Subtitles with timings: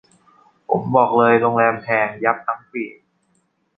[0.69, 2.85] ผมบอกเลยโรงแรมแพงยับทั้งปี